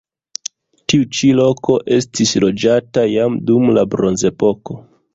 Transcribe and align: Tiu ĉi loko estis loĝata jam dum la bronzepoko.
Tiu 0.93 1.03
ĉi 1.17 1.29
loko 1.41 1.77
estis 1.99 2.33
loĝata 2.47 3.07
jam 3.15 3.39
dum 3.51 3.73
la 3.79 3.89
bronzepoko. 3.97 4.85